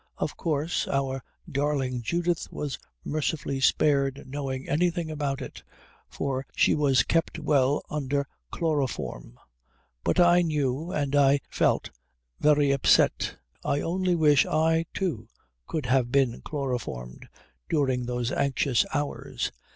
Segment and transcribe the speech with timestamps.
[0.17, 5.61] Of course our darling Judith was mercifully spared knowing anything about it,
[6.09, 9.37] for she was kept well under chloroform,
[10.03, 11.83] but I knew and I feel
[12.39, 13.37] very upset.
[13.63, 15.27] I only wish I, too,
[15.67, 17.29] could have been chloroformed
[17.69, 19.51] during those anxious hours.